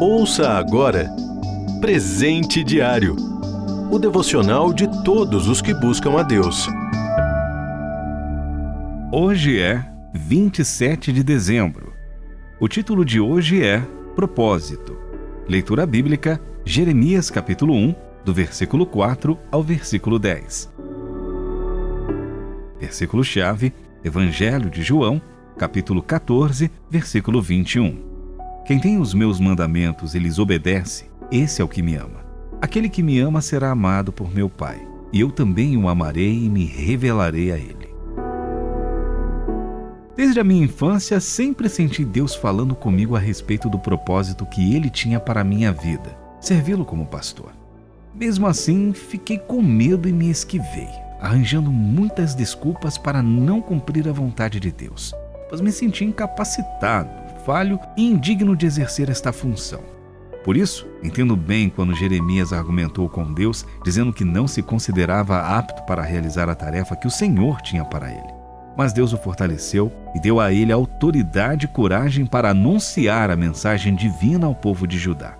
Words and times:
Ouça 0.00 0.50
agora 0.50 1.10
Presente 1.80 2.64
Diário 2.64 3.30
o 3.90 3.98
devocional 3.98 4.72
de 4.72 4.86
todos 5.02 5.48
os 5.48 5.60
que 5.60 5.74
buscam 5.74 6.16
a 6.16 6.22
Deus. 6.22 6.68
Hoje 9.12 9.60
é 9.60 9.84
27 10.14 11.12
de 11.12 11.24
dezembro. 11.24 11.92
O 12.60 12.68
título 12.68 13.04
de 13.04 13.18
hoje 13.18 13.64
é 13.64 13.80
Propósito. 14.14 14.96
Leitura 15.48 15.84
bíblica, 15.84 16.40
Jeremias 16.64 17.30
capítulo 17.30 17.74
1, 17.74 17.94
do 18.24 18.32
versículo 18.32 18.86
4 18.86 19.36
ao 19.50 19.60
versículo 19.60 20.20
10. 20.20 20.72
Versículo-chave, 22.78 23.74
Evangelho 24.04 24.70
de 24.70 24.82
João, 24.82 25.20
capítulo 25.60 26.02
14, 26.02 26.70
versículo 26.88 27.42
21. 27.42 27.98
Quem 28.64 28.80
tem 28.80 28.98
os 28.98 29.12
meus 29.12 29.38
mandamentos 29.38 30.14
e 30.14 30.18
lhes 30.18 30.38
obedece, 30.38 31.10
esse 31.30 31.60
é 31.60 31.64
o 31.64 31.68
que 31.68 31.82
me 31.82 31.96
ama. 31.96 32.24
Aquele 32.62 32.88
que 32.88 33.02
me 33.02 33.20
ama 33.20 33.42
será 33.42 33.70
amado 33.70 34.10
por 34.10 34.34
meu 34.34 34.48
Pai, 34.48 34.80
e 35.12 35.20
eu 35.20 35.30
também 35.30 35.76
o 35.76 35.86
amarei 35.86 36.32
e 36.32 36.48
me 36.48 36.64
revelarei 36.64 37.52
a 37.52 37.58
ele. 37.58 37.90
Desde 40.16 40.40
a 40.40 40.44
minha 40.44 40.64
infância, 40.64 41.20
sempre 41.20 41.68
senti 41.68 42.06
Deus 42.06 42.34
falando 42.34 42.74
comigo 42.74 43.14
a 43.14 43.18
respeito 43.18 43.68
do 43.68 43.78
propósito 43.78 44.46
que 44.46 44.74
ele 44.74 44.88
tinha 44.88 45.20
para 45.20 45.42
a 45.42 45.44
minha 45.44 45.72
vida, 45.72 46.16
servi-lo 46.40 46.86
como 46.86 47.04
pastor. 47.04 47.52
Mesmo 48.14 48.46
assim, 48.46 48.94
fiquei 48.94 49.36
com 49.36 49.60
medo 49.60 50.08
e 50.08 50.12
me 50.12 50.30
esquivei, 50.30 50.88
arranjando 51.20 51.70
muitas 51.70 52.34
desculpas 52.34 52.96
para 52.96 53.22
não 53.22 53.60
cumprir 53.60 54.08
a 54.08 54.12
vontade 54.12 54.58
de 54.58 54.72
Deus, 54.72 55.14
pois 55.50 55.60
me 55.60 55.70
senti 55.72 56.04
incapacitado, 56.04 57.10
falho 57.44 57.78
e 57.96 58.06
indigno 58.06 58.56
de 58.56 58.64
exercer 58.64 59.10
esta 59.10 59.32
função. 59.32 59.82
Por 60.44 60.56
isso, 60.56 60.86
entendo 61.02 61.36
bem 61.36 61.68
quando 61.68 61.94
Jeremias 61.94 62.52
argumentou 62.52 63.08
com 63.08 63.30
Deus, 63.34 63.66
dizendo 63.84 64.12
que 64.12 64.24
não 64.24 64.48
se 64.48 64.62
considerava 64.62 65.38
apto 65.40 65.82
para 65.82 66.02
realizar 66.02 66.48
a 66.48 66.54
tarefa 66.54 66.96
que 66.96 67.06
o 67.06 67.10
Senhor 67.10 67.60
tinha 67.60 67.84
para 67.84 68.10
ele. 68.10 68.40
Mas 68.76 68.92
Deus 68.92 69.12
o 69.12 69.18
fortaleceu 69.18 69.92
e 70.14 70.20
deu 70.20 70.40
a 70.40 70.50
ele 70.52 70.72
autoridade 70.72 71.66
e 71.66 71.68
coragem 71.68 72.24
para 72.24 72.50
anunciar 72.50 73.30
a 73.30 73.36
mensagem 73.36 73.94
divina 73.94 74.46
ao 74.46 74.54
povo 74.54 74.86
de 74.86 74.96
Judá. 74.96 75.36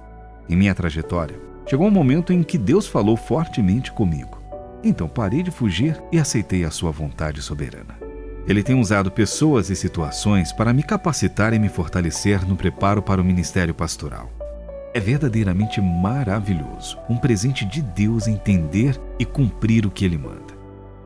Em 0.49 0.57
minha 0.57 0.75
trajetória, 0.75 1.41
chegou 1.67 1.87
um 1.87 1.93
momento 1.93 2.33
em 2.33 2.43
que 2.43 2.59
Deus 2.59 2.87
falou 2.87 3.17
fortemente 3.17 3.93
comigo. 3.93 4.39
Então 4.83 5.09
parei 5.09 5.43
de 5.43 5.51
fugir 5.51 6.03
e 6.13 6.19
aceitei 6.19 6.65
a 6.65 6.71
sua 6.71 6.91
vontade 6.91 7.41
soberana. 7.41 8.10
Ele 8.47 8.63
tem 8.63 8.79
usado 8.79 9.11
pessoas 9.11 9.71
e 9.71 9.77
situações 9.77 10.53
para 10.53 10.73
me 10.73 10.83
capacitar 10.83 11.53
e 11.53 11.59
me 11.59 11.69
fortalecer 11.69 12.47
no 12.47 12.57
preparo 12.57 13.03
para 13.03 13.21
o 13.21 13.25
ministério 13.25 13.75
pastoral. 13.75 14.31
É 14.93 14.99
verdadeiramente 14.99 15.81
maravilhoso, 15.81 16.99
um 17.09 17.17
presente 17.17 17.65
de 17.65 17.81
Deus 17.81 18.27
entender 18.27 19.01
e 19.19 19.25
cumprir 19.25 19.87
o 19.87 19.91
que 19.91 20.05
Ele 20.05 20.19
manda. 20.19 20.59